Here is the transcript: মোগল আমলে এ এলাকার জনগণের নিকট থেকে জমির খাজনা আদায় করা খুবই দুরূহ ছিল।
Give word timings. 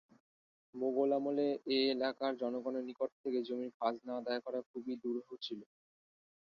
মোগল 0.73 1.09
আমলে 1.17 1.47
এ 1.69 1.89
এলাকার 1.93 2.33
জনগণের 2.41 2.83
নিকট 2.89 3.09
থেকে 3.21 3.39
জমির 3.47 3.71
খাজনা 3.77 4.13
আদায় 4.19 4.41
করা 4.45 4.59
খুবই 4.69 4.93
দুরূহ 5.03 5.27
ছিল। 5.45 5.59